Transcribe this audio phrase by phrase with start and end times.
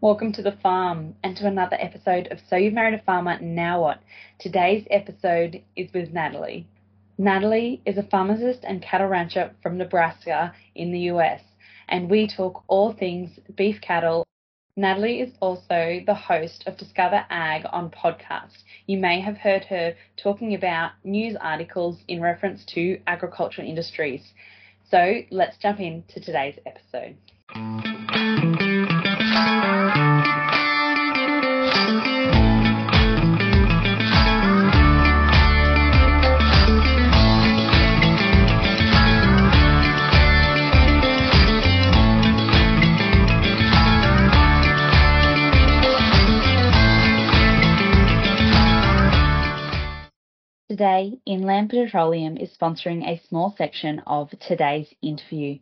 [0.00, 3.80] Welcome to the farm and to another episode of So You've Married a Farmer, Now
[3.82, 4.00] What?
[4.38, 6.68] Today's episode is with Natalie.
[7.18, 11.40] Natalie is a pharmacist and cattle rancher from Nebraska in the US,
[11.88, 14.24] and we talk all things beef cattle.
[14.76, 18.62] Natalie is also the host of Discover Ag on podcast.
[18.86, 24.22] You may have heard her talking about news articles in reference to agricultural industries.
[24.92, 27.16] So let's jump into today's episode.
[50.70, 55.60] Today, Inland Petroleum is sponsoring a small section of today's interview.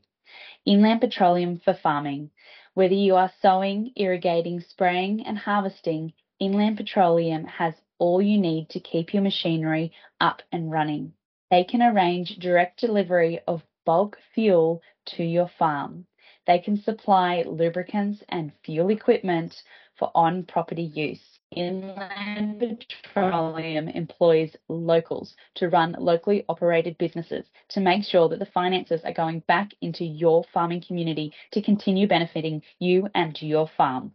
[0.65, 2.33] Inland Petroleum for farming.
[2.75, 8.81] Whether you are sowing, irrigating, spraying, and harvesting, Inland Petroleum has all you need to
[8.81, 11.13] keep your machinery up and running.
[11.53, 14.83] They can arrange direct delivery of bulk fuel
[15.15, 16.07] to your farm.
[16.49, 19.55] They can supply lubricants and fuel equipment
[19.95, 21.36] for on property use.
[21.57, 29.01] Inland Petroleum employs locals to run locally operated businesses to make sure that the finances
[29.05, 34.13] are going back into your farming community to continue benefiting you and your farm.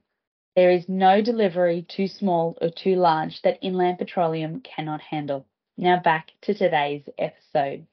[0.55, 5.47] There is no delivery too small or too large that Inland Petroleum cannot handle.
[5.77, 7.87] Now back to today's episode.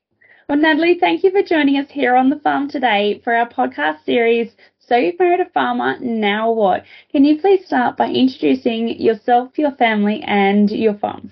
[0.48, 4.05] Well, Natalie, thank you for joining us here on the farm today for our podcast
[4.05, 4.50] series,
[4.89, 6.84] so you've married a farmer, now what?
[7.12, 11.30] Can you please start by introducing yourself, your family, and your farm?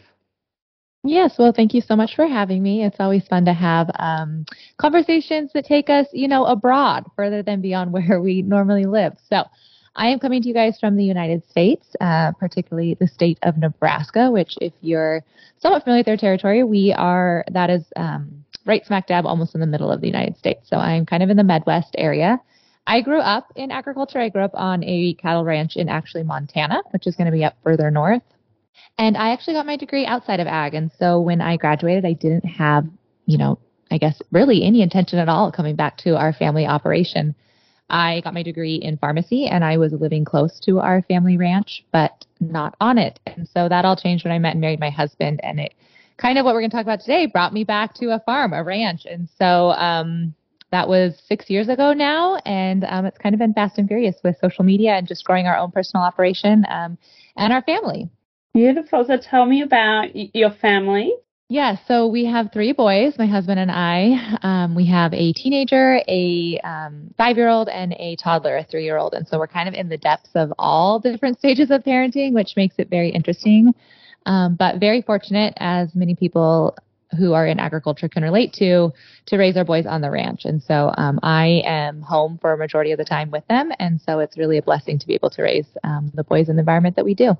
[1.08, 2.84] Yes, well, thank you so much for having me.
[2.84, 4.44] It's always fun to have um,
[4.76, 9.14] conversations that take us, you know, abroad, further than beyond where we normally live.
[9.30, 9.44] So,
[9.98, 13.56] I am coming to you guys from the United States, uh, particularly the state of
[13.56, 15.22] Nebraska, which, if you're
[15.58, 19.60] somewhat familiar with their territory, we are that is um, right smack dab, almost in
[19.60, 20.68] the middle of the United States.
[20.68, 22.40] So, I'm kind of in the Midwest area.
[22.86, 24.20] I grew up in agriculture.
[24.20, 27.44] I grew up on a cattle ranch in actually Montana, which is going to be
[27.44, 28.22] up further north.
[28.98, 30.74] And I actually got my degree outside of ag.
[30.74, 32.86] And so when I graduated, I didn't have,
[33.26, 33.58] you know,
[33.90, 37.34] I guess really any intention at all coming back to our family operation.
[37.88, 41.84] I got my degree in pharmacy and I was living close to our family ranch,
[41.92, 43.20] but not on it.
[43.26, 45.40] And so that all changed when I met and married my husband.
[45.42, 45.74] And it
[46.16, 48.52] kind of what we're going to talk about today brought me back to a farm,
[48.52, 49.06] a ranch.
[49.06, 50.34] And so, um,
[50.76, 54.16] that was six years ago now, and um, it's kind of been fast and furious
[54.22, 56.98] with social media and just growing our own personal operation um,
[57.38, 58.10] and our family.
[58.52, 59.02] Beautiful.
[59.06, 61.14] So tell me about your family.
[61.48, 64.36] Yeah, so we have three boys, my husband and I.
[64.42, 68.84] Um, we have a teenager, a um, five year old, and a toddler, a three
[68.84, 69.14] year old.
[69.14, 72.34] And so we're kind of in the depths of all the different stages of parenting,
[72.34, 73.72] which makes it very interesting.
[74.26, 76.76] Um, but very fortunate, as many people
[77.16, 78.92] who are in agriculture can relate to
[79.26, 80.44] to raise our boys on the ranch.
[80.44, 84.00] And so um, I am home for a majority of the time with them, and
[84.00, 86.60] so it's really a blessing to be able to raise um, the boys in the
[86.60, 87.36] environment that we do.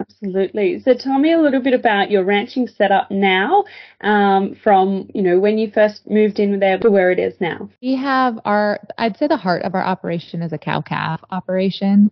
[0.00, 0.80] Absolutely.
[0.80, 3.64] So tell me a little bit about your ranching setup now,
[4.00, 7.68] um, from you know when you first moved in there to where it is now.
[7.82, 12.10] We have our, I'd say the heart of our operation is a cow calf operation,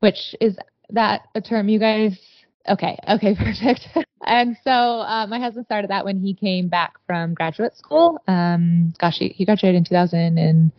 [0.00, 0.56] which is
[0.90, 2.18] that a term you guys
[2.68, 2.96] Okay.
[3.08, 3.34] Okay.
[3.38, 3.88] Perfect.
[4.24, 8.20] And so uh, my husband started that when he came back from graduate school.
[8.28, 10.72] Um, gosh, he, he graduated in 2000 and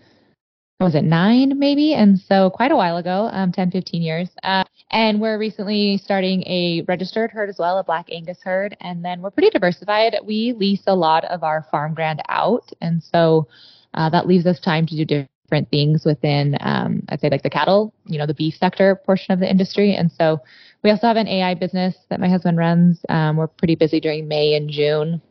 [0.80, 1.94] was it nine maybe?
[1.94, 4.30] And so quite a while ago, um, 10, 15 years.
[4.44, 8.76] Uh, and we're recently starting a registered herd as well, a Black Angus herd.
[8.81, 10.16] And then we're pretty diversified.
[10.24, 12.70] We lease a lot of our farm ground out.
[12.81, 13.48] And so
[13.94, 17.50] uh, that leaves us time to do different things within, um, I'd say like the
[17.50, 19.96] cattle, you know, the beef sector portion of the industry.
[19.96, 20.42] And so
[20.83, 22.99] we also have an AI business that my husband runs.
[23.09, 25.21] Um, we're pretty busy during May and June.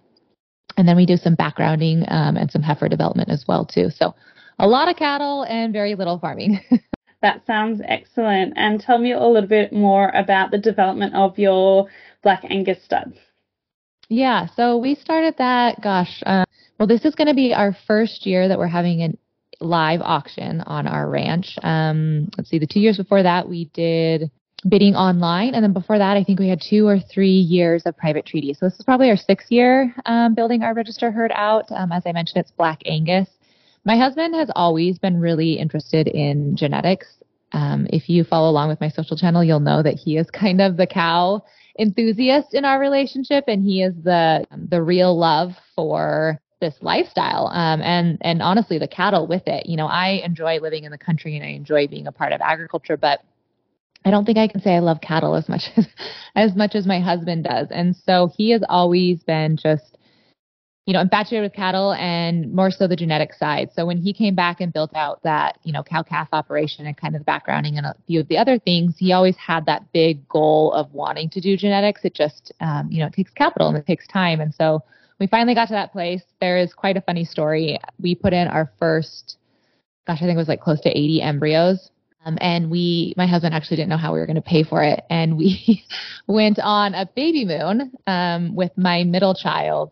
[0.79, 3.91] And then we do some backgrounding um, and some heifer development as well too.
[3.91, 4.15] So
[4.59, 6.61] a lot of cattle and very little farming.
[7.23, 8.55] that sounds excellent.
[8.57, 11.89] And tell me a little bit more about the development of your
[12.23, 13.17] Black Angus studs.
[14.09, 16.45] Yeah, so we started that, gosh, uh,
[16.79, 20.61] well, this is going to be our first year that we're having a live auction
[20.63, 21.57] on our ranch.
[21.63, 24.31] Um, let's see, the two years before that, we did
[24.69, 25.55] bidding online.
[25.55, 28.55] And then before that, I think we had two or three years of private treaty.
[28.55, 31.65] So this is probably our sixth year um, building our register herd out.
[31.71, 33.29] Um, as I mentioned, it's Black Angus.
[33.85, 37.09] My husband has always been really interested in genetics.
[37.53, 40.61] Um, if you follow along with my social channel, you'll know that he is kind
[40.61, 41.45] of the cow
[41.79, 47.83] enthusiast in our relationship, and he is the the real love for this lifestyle um,
[47.83, 49.67] and and honestly the cattle with it.
[49.67, 52.41] You know, I enjoy living in the country and I enjoy being a part of
[52.41, 53.21] agriculture, but
[54.05, 55.87] I don't think I can say I love cattle as much as
[56.35, 57.69] as much as my husband does.
[57.71, 59.97] And so he has always been just
[60.87, 63.71] you know, infatuated with cattle and more so the genetic side.
[63.73, 66.97] So when he came back and built out that, you know, cow calf operation and
[66.97, 69.93] kind of the backgrounding and a few of the other things, he always had that
[69.93, 72.05] big goal of wanting to do genetics.
[72.05, 74.41] It just, um, you know, it takes capital and it takes time.
[74.41, 74.83] And so
[75.21, 76.23] we finally got to that place.
[76.41, 77.79] There is quite a funny story.
[78.01, 79.37] We put in our first,
[80.09, 81.92] gosh, I think it was like close to 80 embryos.
[82.25, 84.83] Um, and we, my husband actually didn't know how we were going to pay for
[84.83, 85.05] it.
[85.11, 85.85] And we
[86.27, 89.91] went on a baby moon um, with my middle child.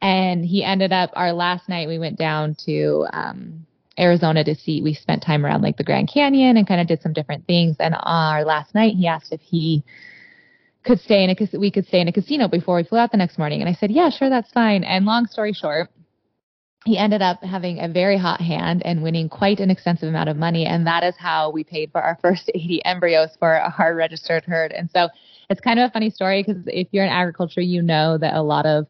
[0.00, 3.66] And he ended up our last night we went down to um
[3.98, 7.00] Arizona to see we spent time around like the Grand Canyon and kind of did
[7.00, 7.76] some different things.
[7.80, 9.84] And our last night he asked if he
[10.84, 13.16] could stay in a we could stay in a casino before we flew out the
[13.16, 13.62] next morning.
[13.62, 14.84] And I said yeah sure that's fine.
[14.84, 15.88] And long story short
[16.86, 20.36] he ended up having a very hot hand and winning quite an extensive amount of
[20.36, 24.44] money and that is how we paid for our first 80 embryos for our registered
[24.44, 25.08] herd and so
[25.50, 28.42] it's kind of a funny story because if you're in agriculture you know that a
[28.42, 28.86] lot of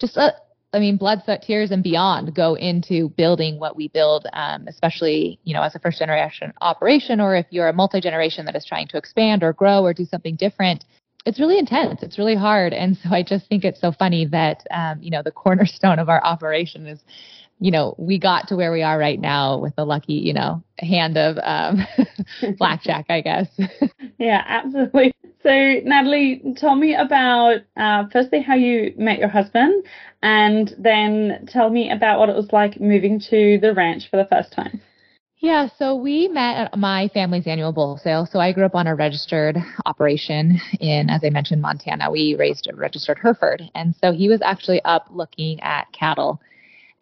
[0.00, 0.32] just uh,
[0.72, 5.38] I mean, blood, sweat, tears, and beyond go into building what we build, um, especially
[5.44, 8.64] you know as a first generation operation, or if you're a multi generation that is
[8.64, 10.84] trying to expand or grow or do something different.
[11.26, 12.02] It's really intense.
[12.02, 15.22] It's really hard, and so I just think it's so funny that um, you know
[15.22, 17.00] the cornerstone of our operation is
[17.60, 20.62] you know, we got to where we are right now with the lucky, you know,
[20.78, 21.86] hand of um,
[22.58, 23.48] blackjack, I guess.
[24.18, 25.14] yeah, absolutely.
[25.42, 25.50] So,
[25.84, 29.86] Natalie, tell me about uh, firstly how you met your husband,
[30.22, 34.26] and then tell me about what it was like moving to the ranch for the
[34.26, 34.80] first time.
[35.38, 38.26] Yeah, so we met at my family's annual bull sale.
[38.30, 42.10] So I grew up on a registered operation in, as I mentioned, Montana.
[42.10, 43.62] We raised a registered Hereford.
[43.74, 46.40] And so he was actually up looking at cattle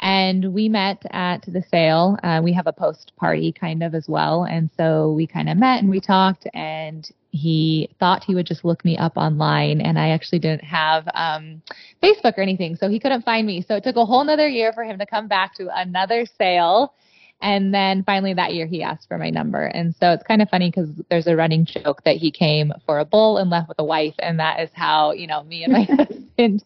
[0.00, 2.19] and we met at the sale.
[2.25, 4.44] Uh, we have a post party kind of as well.
[4.44, 8.64] And so we kind of met and we talked and he thought he would just
[8.64, 11.62] look me up online and I actually didn't have um,
[12.02, 12.75] Facebook or anything.
[12.75, 13.62] So he couldn't find me.
[13.62, 16.94] So it took a whole nother year for him to come back to another sale
[17.42, 19.64] and then finally that year he asked for my number.
[19.64, 23.00] And so it's kind of funny because there's a running joke that he came for
[23.00, 24.14] a bull and left with a wife.
[24.20, 26.64] And that is how, you know, me and my husband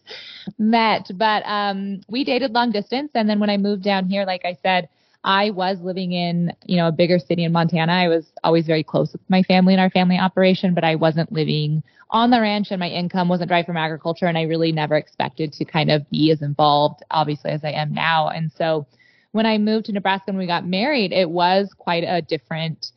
[0.59, 1.09] met.
[1.15, 3.09] But um, we dated long distance.
[3.15, 4.87] And then when I moved down here, like I said,
[5.23, 7.91] I was living in, you know, a bigger city in Montana.
[7.91, 11.31] I was always very close with my family and our family operation, but I wasn't
[11.31, 11.81] living
[12.11, 14.27] on the ranch and my income wasn't derived from agriculture.
[14.27, 17.95] And I really never expected to kind of be as involved, obviously, as I am
[17.95, 18.29] now.
[18.29, 18.85] And so
[19.31, 22.87] when I moved to Nebraska and we got married, it was quite a different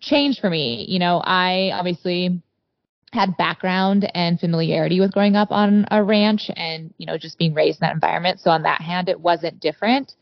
[0.00, 0.84] change for me.
[0.88, 2.42] You know, I obviously
[3.12, 7.52] had background and familiarity with growing up on a ranch and, you know, just being
[7.52, 8.40] raised in that environment.
[8.40, 10.12] So on that hand, it wasn't different.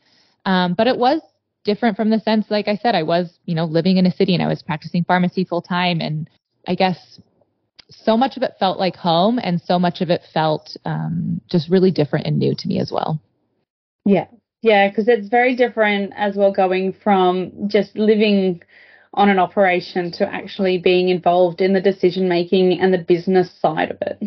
[0.45, 1.21] Um, but it was
[1.63, 4.33] different from the sense, like I said, I was, you know, living in a city
[4.33, 6.01] and I was practicing pharmacy full time.
[6.01, 6.29] And
[6.67, 7.19] I guess
[7.89, 11.69] so much of it felt like home and so much of it felt um, just
[11.69, 13.21] really different and new to me as well.
[14.05, 14.25] Yeah,
[14.61, 18.61] yeah, because it's very different as well going from just living
[19.13, 23.91] on an operation to actually being involved in the decision making and the business side
[23.91, 24.21] of it.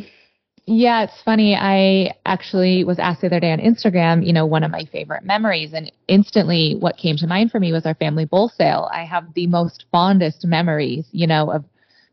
[0.67, 1.55] Yeah, it's funny.
[1.55, 5.23] I actually was asked the other day on Instagram, you know, one of my favorite
[5.23, 8.89] memories, and instantly what came to mind for me was our family bull sale.
[8.91, 11.65] I have the most fondest memories, you know, of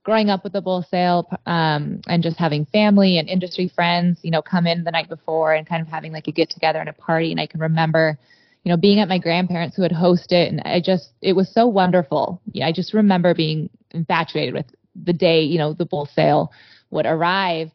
[0.03, 4.31] growing up with the bull sale um, and just having family and industry friends, you
[4.31, 6.89] know, come in the night before and kind of having like a get together and
[6.89, 7.31] a party.
[7.31, 8.17] And I can remember,
[8.63, 10.50] you know, being at my grandparents who had hosted, it.
[10.50, 12.41] and I just, it was so wonderful.
[12.51, 14.65] Yeah, I just remember being infatuated with
[14.96, 16.51] the day, you know, the bull sale
[16.89, 17.70] would arrive.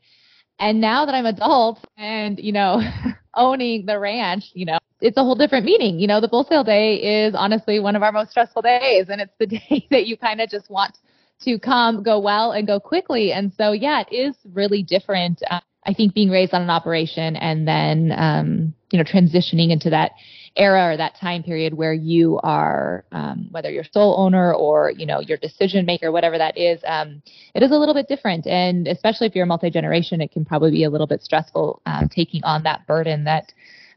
[0.59, 2.81] And now that I'm adult and, you know,
[3.35, 6.01] owning the ranch, you know, it's a whole different meaning.
[6.01, 9.07] You know, the bull sale day is honestly one of our most stressful days.
[9.11, 10.97] And it's the day that you kind of just want
[11.43, 13.33] to come, go well, and go quickly.
[13.33, 15.43] And so, yeah, it is really different.
[15.51, 19.91] Uh, I think being raised on an operation and then, um, you know, transitioning into
[19.91, 20.13] that
[20.57, 25.07] era or that time period where you are, um, whether you're sole owner or, you
[25.07, 27.23] know, your decision maker, whatever that is, um,
[27.55, 28.47] it is a little bit different.
[28.47, 31.83] And especially if you're a multi generation, it can probably be a little bit stressful
[31.87, 33.53] uh, taking on that burden that,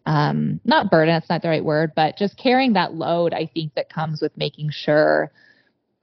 [0.05, 3.73] um, not burden, that's not the right word, but just carrying that load, I think,
[3.75, 5.31] that comes with making sure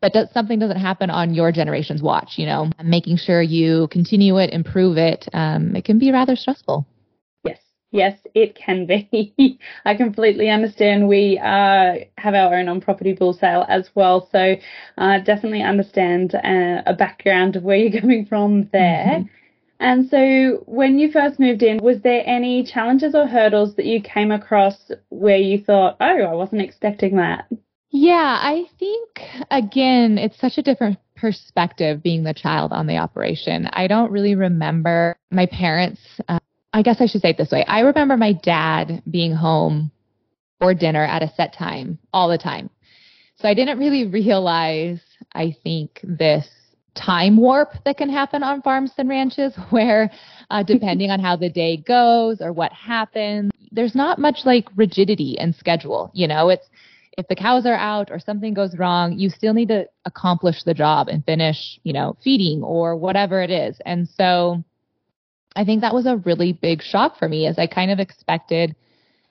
[0.07, 4.39] that does, something doesn't happen on your generation's watch, you know, making sure you continue
[4.39, 5.29] it, improve it.
[5.33, 6.87] Um, it can be rather stressful.
[7.43, 7.59] Yes,
[7.91, 9.59] yes, it can be.
[9.85, 11.09] I completely understand.
[11.09, 14.55] We uh, have our own on property bull sale as well, so
[14.97, 19.07] uh, definitely understand uh, a background of where you're coming from there.
[19.07, 19.27] Mm-hmm.
[19.79, 24.01] And so, when you first moved in, was there any challenges or hurdles that you
[24.01, 27.47] came across where you thought, oh, I wasn't expecting that?
[27.99, 33.71] Yeah, I think again, it's such a different perspective being the child on the operation.
[33.73, 36.03] I don't really remember my parents.
[36.29, 36.39] Uh,
[36.75, 37.65] I guess I should say it this way.
[37.65, 39.91] I remember my dad being home
[40.61, 42.69] for dinner at a set time all the time.
[43.37, 45.01] So I didn't really realize,
[45.33, 46.47] I think, this
[46.95, 50.11] time warp that can happen on farms and ranches where
[50.51, 55.39] uh, depending on how the day goes or what happens there's not much like rigidity
[55.39, 56.67] and schedule you know it's
[57.17, 60.75] if the cows are out or something goes wrong you still need to accomplish the
[60.75, 64.63] job and finish you know feeding or whatever it is and so
[65.55, 68.75] i think that was a really big shock for me as i kind of expected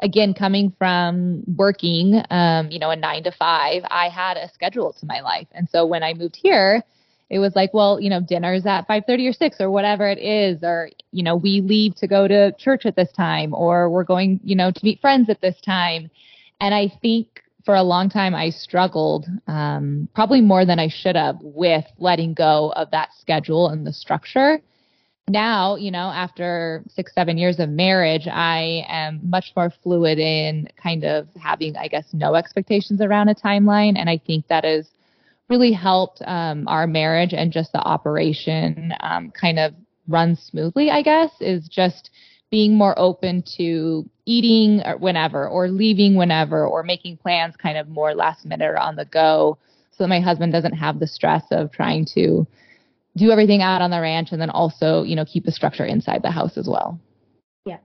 [0.02, 4.94] again coming from working um, you know a nine to five i had a schedule
[4.94, 6.84] to my life and so when i moved here
[7.30, 10.60] it was like, well, you know, dinner's at 5:30 or 6 or whatever it is
[10.64, 14.40] or you know, we leave to go to church at this time or we're going,
[14.44, 16.10] you know, to meet friends at this time.
[16.62, 21.16] And I think for a long time I struggled um, probably more than I should
[21.16, 24.62] have with letting go of that schedule and the structure.
[25.28, 30.70] Now, you know, after 6 7 years of marriage, I am much more fluid in
[30.82, 34.88] kind of having I guess no expectations around a timeline and I think that has
[35.50, 39.74] really helped um, our marriage and just the operation um, kind of
[40.08, 42.12] run smoothly, I guess, is just
[42.56, 48.16] being more open to eating whenever or leaving whenever or making plans kind of more
[48.16, 49.58] last minute or on the go
[49.92, 52.48] so that my husband doesn't have the stress of trying to
[53.18, 56.24] do everything out on the ranch and then also, you know, keep the structure inside
[56.24, 56.98] the house as well.
[57.66, 57.80] Yeah.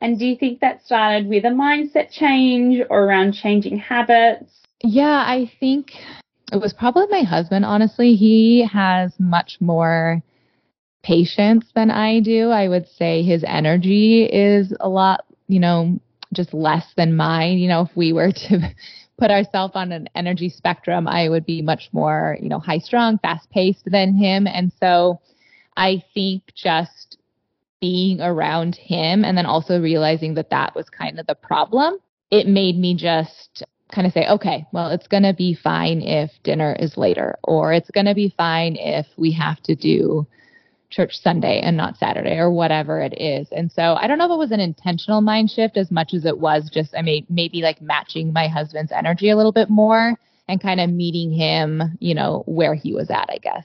[0.00, 4.50] And do you think that started with a mindset change or around changing habits?
[4.82, 5.92] Yeah, I think
[6.50, 8.14] it was probably my husband, honestly.
[8.14, 10.22] He has much more
[11.02, 12.50] patience than I do.
[12.50, 15.98] I would say his energy is a lot, you know,
[16.32, 17.58] just less than mine.
[17.58, 18.74] You know, if we were to
[19.18, 23.18] put ourselves on an energy spectrum, I would be much more, you know, high strung,
[23.18, 24.46] fast paced than him.
[24.46, 25.20] And so
[25.76, 27.18] I think just
[27.80, 31.96] being around him and then also realizing that that was kind of the problem,
[32.30, 36.30] it made me just kind of say, okay, well, it's going to be fine if
[36.44, 40.26] dinner is later, or it's going to be fine if we have to do
[40.90, 43.48] church Sunday and not Saturday, or whatever it is.
[43.52, 46.24] And so I don't know if it was an intentional mind shift as much as
[46.24, 50.14] it was just, I mean, maybe like matching my husband's energy a little bit more
[50.48, 53.64] and kind of meeting him, you know, where he was at, I guess.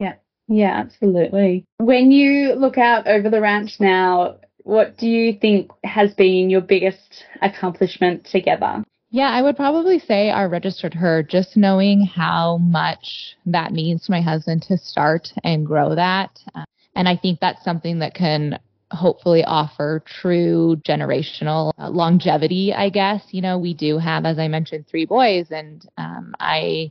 [0.00, 0.14] Yeah.
[0.48, 1.64] Yeah, absolutely.
[1.78, 6.60] When you look out over the ranch now, what do you think has been your
[6.60, 8.82] biggest accomplishment together?
[9.14, 14.10] Yeah, I would probably say our registered her just knowing how much that means to
[14.10, 16.36] my husband to start and grow that.
[16.52, 16.64] Uh,
[16.96, 18.58] and I think that's something that can
[18.90, 23.22] hopefully offer true generational uh, longevity, I guess.
[23.30, 26.90] You know, we do have, as I mentioned, three boys, and um, I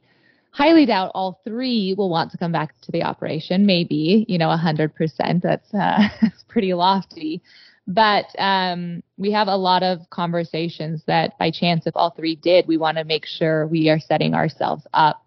[0.52, 3.66] highly doubt all three will want to come back to the operation.
[3.66, 5.42] Maybe, you know, 100%.
[5.42, 7.42] That's, uh, that's pretty lofty.
[7.86, 12.68] But um, we have a lot of conversations that by chance, if all three did,
[12.68, 15.26] we want to make sure we are setting ourselves up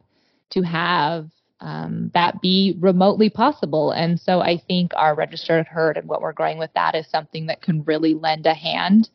[0.51, 1.29] to have
[1.61, 3.93] um, that be remotely possible.
[3.93, 7.47] And so I think our registered herd and what we're growing with that is something
[7.47, 9.09] that can really lend a hand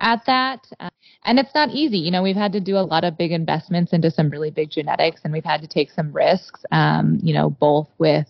[0.00, 0.66] at that.
[1.24, 1.98] And it's not easy.
[1.98, 4.70] You know, we've had to do a lot of big investments into some really big
[4.70, 8.28] genetics and we've had to take some risks, um, you know, both with,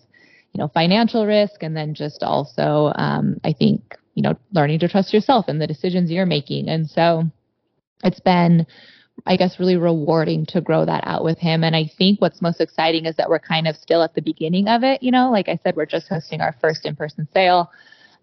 [0.53, 4.87] you know, financial risk and then just also, um, I think, you know, learning to
[4.87, 6.69] trust yourself and the decisions you're making.
[6.69, 7.23] And so
[8.03, 8.65] it's been,
[9.25, 11.63] I guess, really rewarding to grow that out with him.
[11.63, 14.67] And I think what's most exciting is that we're kind of still at the beginning
[14.67, 15.03] of it.
[15.03, 17.71] You know, like I said, we're just hosting our first in person sale.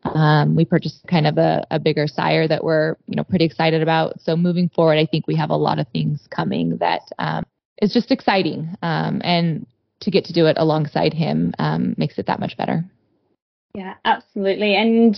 [0.05, 3.83] Um, we purchased kind of a, a bigger sire that we're, you know, pretty excited
[3.83, 4.21] about.
[4.21, 7.45] So moving forward, I think we have a lot of things coming that um,
[7.83, 8.75] is just exciting.
[8.83, 9.66] Um, and
[10.00, 12.85] to get to do it alongside him um, makes it that much better.
[13.75, 14.75] Yeah, absolutely.
[14.75, 15.16] And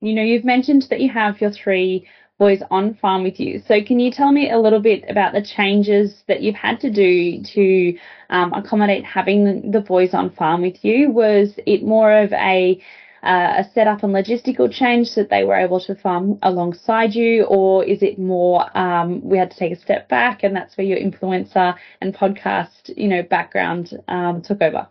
[0.00, 2.06] you know, you've mentioned that you have your three
[2.38, 3.60] boys on farm with you.
[3.68, 6.90] So can you tell me a little bit about the changes that you've had to
[6.90, 7.98] do to
[8.30, 11.10] um, accommodate having the boys on farm with you?
[11.10, 12.82] Was it more of a
[13.22, 17.44] uh, a setup and logistical change so that they were able to farm alongside you,
[17.44, 20.86] or is it more um, we had to take a step back and that's where
[20.86, 24.88] your influencer and podcast, you know, background um, took over?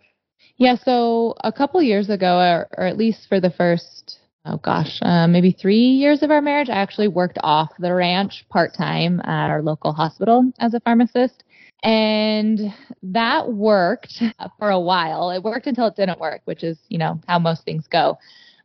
[0.58, 5.00] Yeah, so a couple years ago, or, or at least for the first oh gosh,
[5.02, 9.20] uh, maybe three years of our marriage, I actually worked off the ranch part time
[9.22, 11.44] at our local hospital as a pharmacist.
[11.84, 14.22] And that worked
[14.58, 15.32] for a while.
[15.32, 18.18] It worked until it didn't work, which is, you know, how most things go.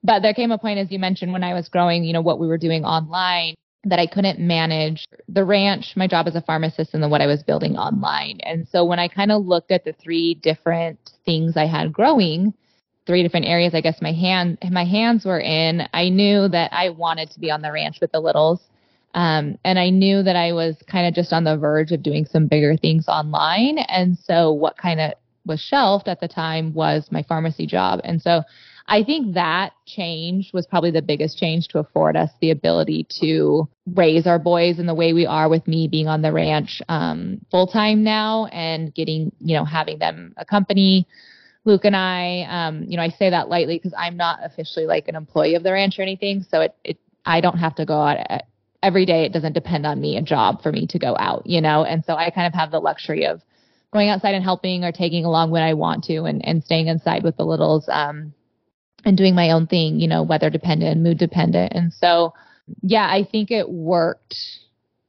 [0.03, 2.39] But there came a point, as you mentioned, when I was growing, you know, what
[2.39, 3.55] we were doing online,
[3.85, 7.27] that I couldn't manage the ranch, my job as a pharmacist, and then what I
[7.27, 8.41] was building online.
[8.43, 12.53] And so when I kind of looked at the three different things I had growing,
[13.07, 16.91] three different areas I guess my hand my hands were in, I knew that I
[16.91, 18.61] wanted to be on the ranch with the littles.
[19.15, 22.25] Um, and I knew that I was kind of just on the verge of doing
[22.25, 23.79] some bigger things online.
[23.79, 25.13] And so what kind of
[25.47, 28.01] was shelved at the time was my pharmacy job.
[28.03, 28.43] And so
[28.87, 33.69] I think that change was probably the biggest change to afford us the ability to
[33.95, 37.41] raise our boys in the way we are with me being on the ranch um,
[37.51, 41.07] full time now and getting, you know, having them accompany
[41.65, 42.47] Luke and I.
[42.49, 45.63] Um, you know, I say that lightly because I'm not officially like an employee of
[45.63, 46.45] the ranch or anything.
[46.49, 48.47] So it, it I don't have to go out at,
[48.83, 49.25] every day.
[49.25, 52.05] It doesn't depend on me, a job for me to go out, you know, and
[52.05, 53.41] so I kind of have the luxury of
[53.93, 57.23] going outside and helping or taking along when I want to and, and staying inside
[57.23, 57.89] with the littles.
[57.91, 58.35] Um,
[59.05, 61.73] and doing my own thing, you know, weather dependent, mood dependent.
[61.75, 62.33] And so,
[62.83, 64.35] yeah, I think it worked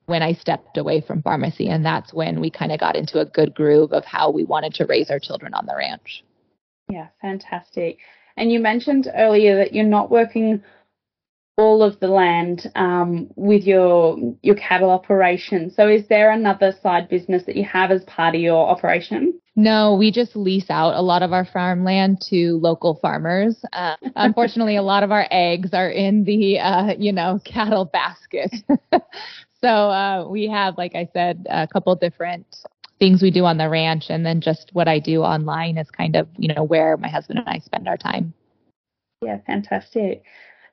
[0.06, 1.70] when I stepped away from pharmacy.
[1.70, 4.74] And that's when we kind of got into a good groove of how we wanted
[4.76, 6.24] to raise our children on the ranch.
[6.90, 7.98] Yeah, fantastic.
[8.38, 10.64] And you mentioned earlier that you're not working
[11.58, 15.72] all of the land um, with your your cattle operation.
[15.72, 19.40] So is there another side business that you have as part of your operation?
[19.56, 23.56] No, we just lease out a lot of our farmland to local farmers.
[23.72, 28.54] Uh, unfortunately, a lot of our eggs are in the uh, you know cattle basket.
[29.62, 32.46] so uh, we have, like I said, a couple different
[33.00, 36.16] things we do on the ranch, and then just what I do online is kind
[36.16, 38.34] of you know where my husband and I spend our time.
[39.22, 40.24] Yeah, fantastic.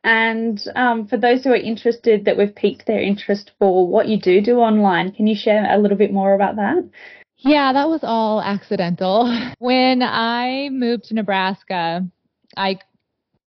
[0.04, 4.18] And um, for those who are interested, that we've piqued their interest for what you
[4.20, 6.88] do do online, can you share a little bit more about that?
[7.38, 9.26] Yeah, that was all accidental.
[9.58, 12.06] When I moved to Nebraska,
[12.56, 12.78] I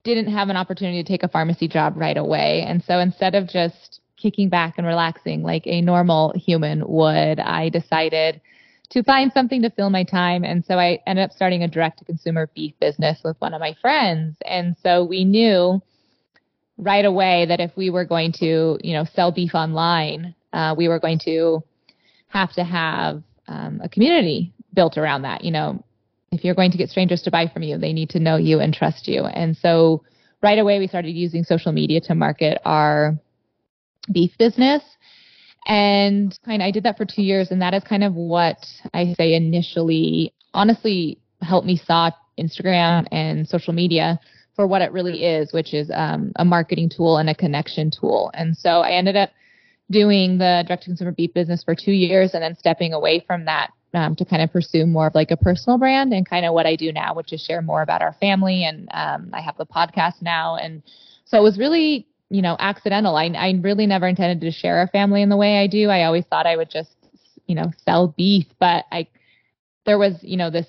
[0.03, 2.63] didn't have an opportunity to take a pharmacy job right away.
[2.65, 7.69] And so instead of just kicking back and relaxing like a normal human would, I
[7.69, 8.41] decided
[8.89, 10.43] to find something to fill my time.
[10.43, 13.59] And so I ended up starting a direct to consumer beef business with one of
[13.59, 14.37] my friends.
[14.45, 15.81] And so we knew
[16.77, 20.87] right away that if we were going to, you know, sell beef online, uh, we
[20.87, 21.63] were going to
[22.29, 25.43] have to have um, a community built around that.
[25.43, 25.83] You know,
[26.31, 28.59] if you're going to get strangers to buy from you, they need to know you
[28.59, 29.25] and trust you.
[29.25, 30.03] And so
[30.41, 33.17] right away, we started using social media to market our
[34.11, 34.83] beef business.
[35.67, 38.65] And kind of, I did that for two years, and that is kind of what
[38.93, 44.19] I say initially, honestly, helped me saw Instagram and social media
[44.55, 48.31] for what it really is, which is um, a marketing tool and a connection tool.
[48.33, 49.29] And so I ended up
[49.91, 53.45] doing the direct to consumer beef business for two years and then stepping away from
[53.45, 56.53] that um, to kind of pursue more of like a personal brand and kind of
[56.53, 58.63] what I do now, which is share more about our family.
[58.63, 60.55] And um, I have the podcast now.
[60.55, 60.81] And
[61.25, 63.15] so it was really, you know, accidental.
[63.15, 65.89] I, I really never intended to share a family in the way I do.
[65.89, 66.95] I always thought I would just,
[67.45, 69.07] you know, sell beef, but I,
[69.85, 70.67] there was, you know, this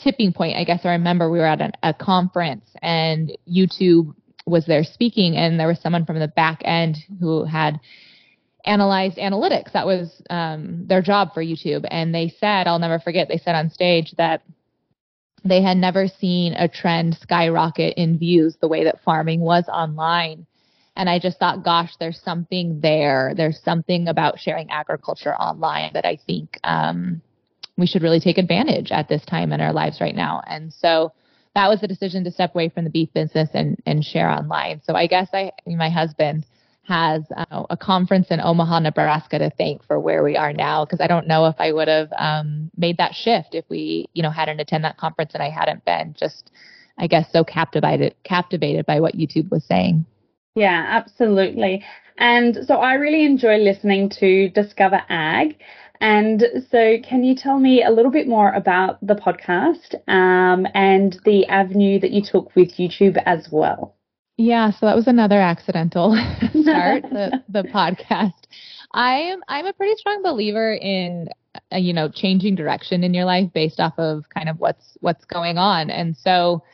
[0.00, 4.14] tipping point, I guess I remember we were at an, a conference and YouTube
[4.46, 7.78] was there speaking, and there was someone from the back end who had
[8.64, 9.72] analyzed analytics.
[9.72, 11.86] That was um, their job for YouTube.
[11.90, 14.42] And they said, I'll never forget, they said on stage that
[15.44, 20.46] they had never seen a trend skyrocket in views the way that farming was online.
[20.96, 23.32] And I just thought, gosh, there's something there.
[23.36, 27.22] There's something about sharing agriculture online that I think um,
[27.76, 30.42] we should really take advantage at this time in our lives right now.
[30.46, 31.12] And so
[31.54, 34.80] that was the decision to step away from the beef business and, and share online.
[34.84, 36.44] So I guess I, my husband
[36.84, 40.84] has uh, a conference in Omaha, Nebraska to thank for where we are now.
[40.84, 44.22] Cause I don't know if I would have um, made that shift if we, you
[44.22, 46.50] know, hadn't attended that conference and I hadn't been just,
[46.98, 50.04] I guess, so captivated, captivated by what YouTube was saying.
[50.54, 51.84] Yeah, absolutely.
[52.18, 55.58] And so I really enjoy listening to Discover Ag.
[56.00, 61.18] And so, can you tell me a little bit more about the podcast um, and
[61.24, 63.94] the avenue that you took with YouTube as well?
[64.42, 66.16] Yeah, so that was another accidental
[66.62, 68.32] start, the, the podcast.
[68.92, 71.28] I am I'm a pretty strong believer in
[71.72, 75.24] uh, you know changing direction in your life based off of kind of what's what's
[75.26, 76.64] going on, and so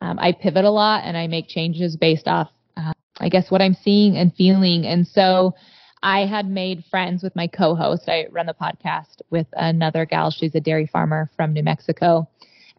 [0.00, 3.60] um, I pivot a lot and I make changes based off uh, I guess what
[3.60, 5.54] I'm seeing and feeling, and so
[6.02, 8.08] I had made friends with my co-host.
[8.08, 10.30] I run the podcast with another gal.
[10.30, 12.26] She's a dairy farmer from New Mexico.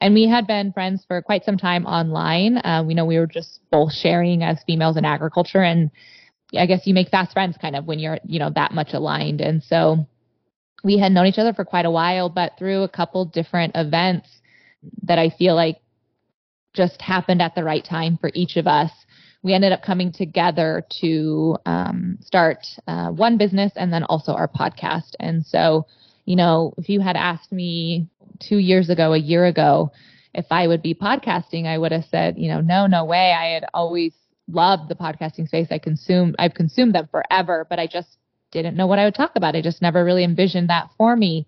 [0.02, 2.58] And we had been friends for quite some time online.
[2.58, 5.62] Uh, we know we were just both sharing as females in agriculture.
[5.62, 5.92] And
[6.58, 9.42] I guess you make fast friends kind of when you're, you know, that much aligned.
[9.42, 10.08] And so
[10.84, 14.30] we had known each other for quite a while, but through a couple different events
[15.04, 15.78] that I feel like
[16.74, 18.92] just happened at the right time for each of us,
[19.42, 24.48] we ended up coming together to um, start uh, one business and then also our
[24.48, 25.12] podcast.
[25.20, 25.88] And so,
[26.30, 28.08] you know, if you had asked me
[28.40, 29.92] two years ago, a year ago,
[30.32, 33.34] if I would be podcasting, I would have said, you know, no, no way.
[33.34, 34.14] I had always
[34.48, 35.70] loved the podcasting space.
[35.72, 38.20] I consumed, I've consumed them forever, but I just
[38.52, 39.56] didn't know what I would talk about.
[39.56, 41.48] I just never really envisioned that for me.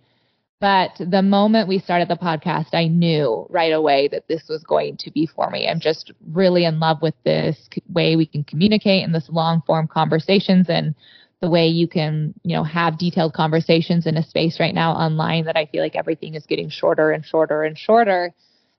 [0.59, 4.97] But the moment we started the podcast, I knew right away that this was going
[4.97, 5.67] to be for me.
[5.67, 9.87] I'm just really in love with this way we can communicate in this long form
[9.87, 10.95] conversations and
[11.41, 15.45] the way you can, you know, have detailed conversations in a space right now online
[15.45, 18.33] that I feel like everything is getting shorter and shorter and shorter.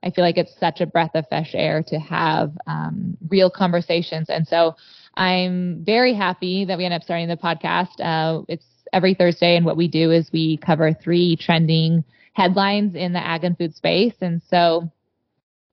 [0.05, 4.29] I feel like it's such a breath of fresh air to have um, real conversations.
[4.31, 4.77] And so
[5.15, 8.01] I'm very happy that we end up starting the podcast.
[8.01, 13.13] Uh, it's every Thursday, and what we do is we cover three trending headlines in
[13.13, 14.15] the ag and food space.
[14.21, 14.91] And so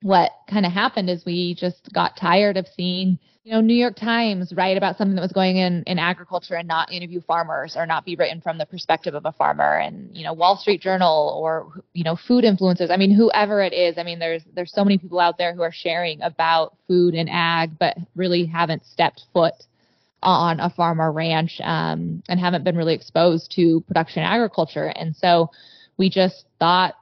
[0.01, 3.19] what kind of happened is we just got tired of seeing
[3.49, 6.67] you know, New York Times write about something that was going in in agriculture and
[6.67, 10.23] not interview farmers or not be written from the perspective of a farmer and, you
[10.23, 12.91] know, Wall Street Journal or, you know, food influencers.
[12.91, 13.97] I mean, whoever it is.
[13.97, 17.27] I mean, there's, there's so many people out there who are sharing about food and
[17.27, 19.55] ag, but really haven't stepped foot
[20.21, 24.93] on a farm or ranch, um, and haven't been really exposed to production agriculture.
[24.95, 25.49] And so
[25.97, 26.93] we just thought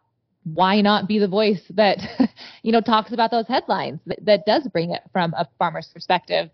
[0.53, 1.97] why not be the voice that
[2.63, 6.49] you know talks about those headlines that, that does bring it from a farmer's perspective?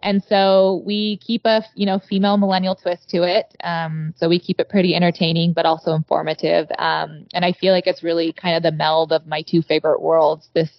[0.00, 3.56] And so we keep a you know female millennial twist to it.
[3.64, 6.68] Um, so we keep it pretty entertaining but also informative.
[6.78, 10.00] Um, and i feel like it's really kind of the meld of my two favorite
[10.00, 10.70] worlds this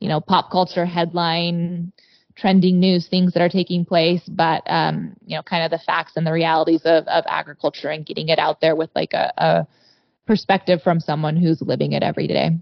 [0.00, 1.92] you know pop culture headline
[2.36, 6.12] trending news things that are taking place but um, you know kind of the facts
[6.16, 9.66] and the realities of, of agriculture and getting it out there with like a, a
[10.26, 12.58] perspective from someone who's living it every day.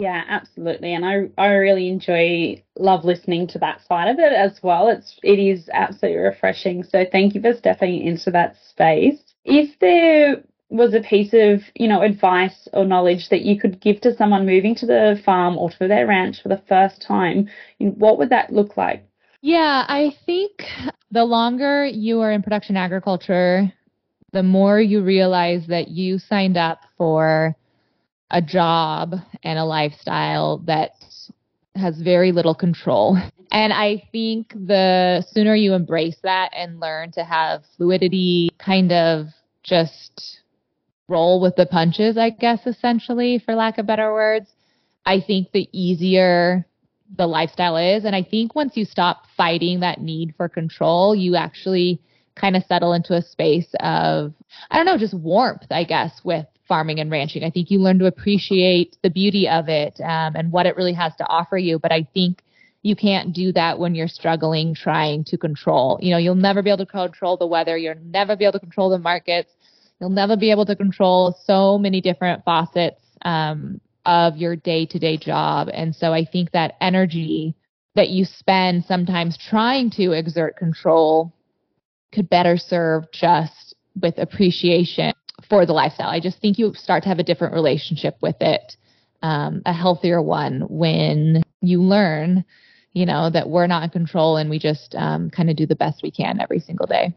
[0.00, 0.94] Yeah, absolutely.
[0.94, 4.88] And I I really enjoy love listening to that side of it as well.
[4.88, 6.84] It's it is absolutely refreshing.
[6.84, 9.20] So thank you for stepping into that space.
[9.44, 14.00] If there was a piece of, you know, advice or knowledge that you could give
[14.02, 17.48] to someone moving to the farm or to their ranch for the first time,
[17.78, 19.04] what would that look like?
[19.40, 20.64] Yeah, I think
[21.10, 23.72] the longer you are in production agriculture,
[24.32, 27.56] the more you realize that you signed up for
[28.30, 30.90] a job and a lifestyle that
[31.74, 33.16] has very little control.
[33.50, 39.28] And I think the sooner you embrace that and learn to have fluidity, kind of
[39.62, 40.42] just
[41.08, 44.50] roll with the punches, I guess, essentially, for lack of better words,
[45.06, 46.66] I think the easier
[47.16, 48.04] the lifestyle is.
[48.04, 52.02] And I think once you stop fighting that need for control, you actually
[52.38, 54.32] kind of settle into a space of,
[54.70, 57.44] I don't know, just warmth, I guess, with farming and ranching.
[57.44, 60.92] I think you learn to appreciate the beauty of it um, and what it really
[60.92, 61.78] has to offer you.
[61.78, 62.42] But I think
[62.82, 65.98] you can't do that when you're struggling trying to control.
[66.00, 67.76] You know, you'll never be able to control the weather.
[67.76, 69.50] You'll never be able to control the markets.
[70.00, 74.98] You'll never be able to control so many different facets um, of your day to
[74.98, 75.68] day job.
[75.72, 77.54] And so I think that energy
[77.94, 81.34] that you spend sometimes trying to exert control
[82.12, 85.12] could better serve just with appreciation
[85.48, 86.08] for the lifestyle.
[86.08, 88.76] I just think you start to have a different relationship with it,
[89.22, 92.44] um, a healthier one when you learn,
[92.92, 95.76] you know, that we're not in control and we just um, kind of do the
[95.76, 97.14] best we can every single day.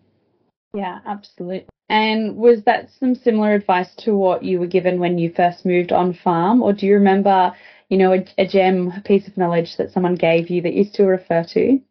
[0.74, 1.66] Yeah, absolutely.
[1.90, 5.92] And was that some similar advice to what you were given when you first moved
[5.92, 7.54] on farm, or do you remember,
[7.90, 10.86] you know, a, a gem, a piece of knowledge that someone gave you that you
[10.86, 11.82] still refer to?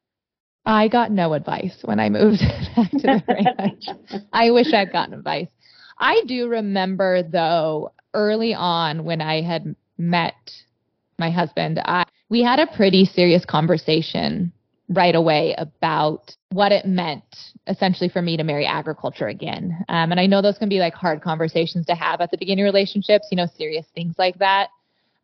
[0.66, 2.40] I got no advice when I moved
[2.76, 3.22] back to the
[3.58, 4.22] ranch.
[4.32, 5.48] I wish I'd gotten advice.
[5.98, 10.34] I do remember though early on when I had met
[11.18, 14.52] my husband, I we had a pretty serious conversation
[14.88, 17.24] right away about what it meant
[17.66, 19.84] essentially for me to marry agriculture again.
[19.88, 22.64] Um, and I know those can be like hard conversations to have at the beginning
[22.64, 24.68] of relationships, you know, serious things like that.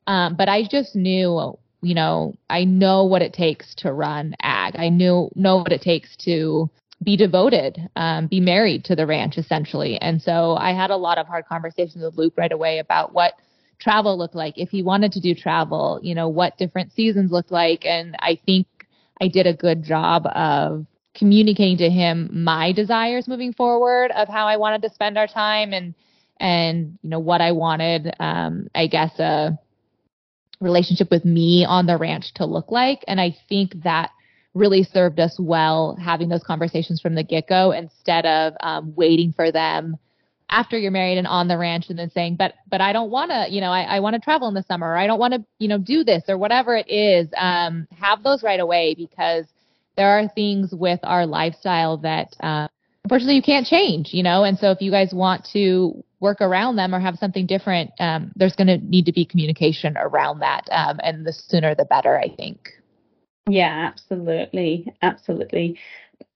[0.06, 4.76] Um, but I just knew you know, I know what it takes to run ag.
[4.78, 6.70] I knew know what it takes to
[7.02, 10.00] be devoted, um, be married to the ranch essentially.
[10.00, 13.34] And so I had a lot of hard conversations with Luke right away about what
[13.78, 14.54] travel looked like.
[14.56, 17.84] If he wanted to do travel, you know, what different seasons looked like.
[17.84, 18.66] And I think
[19.20, 24.46] I did a good job of communicating to him my desires moving forward of how
[24.46, 25.94] I wanted to spend our time and
[26.38, 29.58] and you know what I wanted um I guess a
[30.60, 33.04] relationship with me on the ranch to look like.
[33.06, 34.10] And I think that
[34.54, 39.32] really served us well having those conversations from the get go instead of um, waiting
[39.32, 39.98] for them
[40.48, 43.30] after you're married and on the ranch and then saying, but, but I don't want
[43.32, 45.34] to, you know, I, I want to travel in the summer or I don't want
[45.34, 47.28] to, you know, do this or whatever it is.
[47.36, 49.46] Um, have those right away because
[49.96, 52.68] there are things with our lifestyle that uh,
[53.04, 54.44] unfortunately you can't change, you know.
[54.44, 58.32] And so if you guys want to work around them or have something different, um,
[58.36, 62.18] there's going to need to be communication around that, um, and the sooner the better,
[62.18, 62.70] I think.
[63.48, 65.78] Yeah, absolutely, absolutely.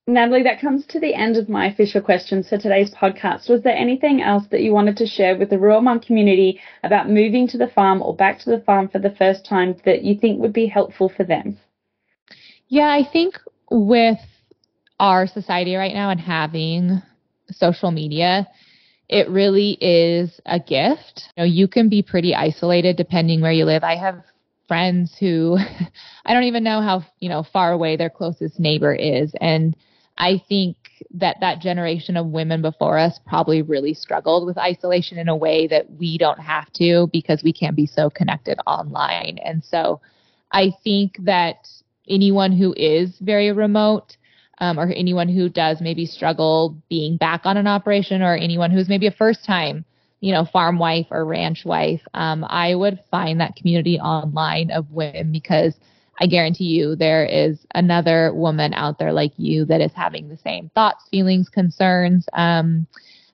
[0.06, 3.48] Natalie, that comes to the end of my official questions for today's podcast.
[3.48, 7.08] Was there anything else that you wanted to share with the rural mum community about
[7.08, 10.18] moving to the farm or back to the farm for the first time that you
[10.18, 11.58] think would be helpful for them?
[12.68, 13.38] Yeah, I think
[13.70, 14.18] with
[14.98, 17.02] our society right now and having
[17.50, 18.48] social media,
[19.10, 21.24] it really is a gift.
[21.36, 23.82] You know, you can be pretty isolated depending where you live.
[23.82, 24.22] I have
[24.68, 25.58] friends who
[26.24, 29.76] I don't even know how, you know, far away their closest neighbor is and
[30.16, 30.76] I think
[31.12, 35.66] that that generation of women before us probably really struggled with isolation in a way
[35.66, 39.38] that we don't have to because we can be so connected online.
[39.42, 40.02] And so
[40.52, 41.66] I think that
[42.06, 44.18] anyone who is very remote
[44.60, 48.88] um, or anyone who does maybe struggle being back on an operation or anyone who's
[48.88, 49.84] maybe a first time
[50.20, 54.90] you know farm wife or ranch wife um, i would find that community online of
[54.90, 55.74] women because
[56.20, 60.36] I guarantee you there is another woman out there like you that is having the
[60.36, 62.86] same thoughts, feelings, concerns um,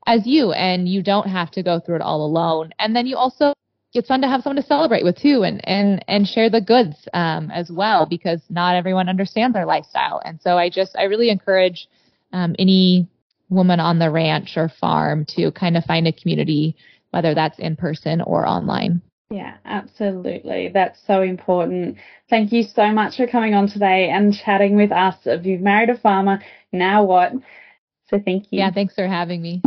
[0.07, 2.71] as you, and you don't have to go through it all alone.
[2.79, 3.53] And then you also
[3.97, 6.97] it's fun to have someone to celebrate with too, and and and share the goods
[7.15, 10.21] um, as well because not everyone understands their lifestyle.
[10.25, 11.89] And so I just I really encourage
[12.33, 13.09] um, any
[13.49, 16.77] woman on the ranch or farm to kind of find a community,
[17.11, 19.01] whether that's in person or online.
[19.31, 20.71] Yeah, absolutely.
[20.73, 21.97] That's so important.
[22.31, 25.17] Thank you so much for coming on today and chatting with us.
[25.25, 26.41] If you've married a farmer,
[26.73, 27.33] now what?
[28.09, 28.61] So thank you.
[28.61, 29.63] Yeah, thanks for having me.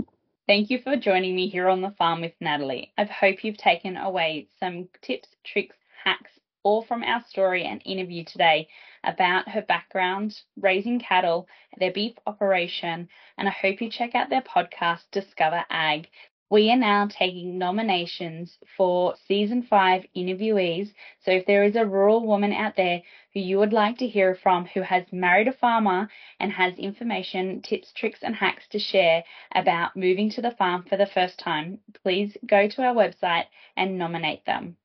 [0.49, 2.91] Thank you for joining me here on the farm with Natalie.
[2.97, 6.31] I hope you've taken away some tips, tricks, hacks,
[6.63, 8.67] all from our story and interview today
[9.03, 14.41] about her background, raising cattle, their beef operation, and I hope you check out their
[14.41, 16.07] podcast, Discover Ag.
[16.51, 20.91] We are now taking nominations for season five interviewees.
[21.19, 23.03] So if there is a rural woman out there
[23.35, 26.09] who you would like to hear from who has married a farmer
[26.39, 30.97] and has information, tips, tricks, and hacks to share about moving to the farm for
[30.97, 33.45] the first time, please go to our website
[33.77, 34.75] and nominate them.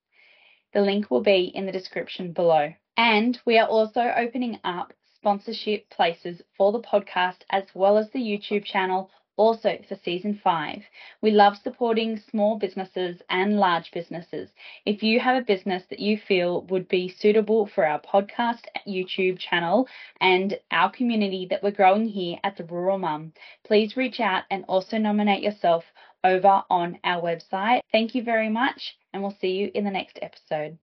[0.75, 2.75] The link will be in the description below.
[2.99, 8.19] And we are also opening up sponsorship places for the podcast as well as the
[8.19, 10.83] YouTube channel also for season five.
[11.21, 14.51] We love supporting small businesses and large businesses.
[14.87, 19.39] If you have a business that you feel would be suitable for our podcast YouTube
[19.39, 19.89] channel
[20.21, 23.33] and our community that we're growing here at the Rural Mum,
[23.65, 25.85] please reach out and also nominate yourself
[26.23, 27.81] over on our website.
[27.93, 30.79] Thank you very much, and we'll see you in the next episode.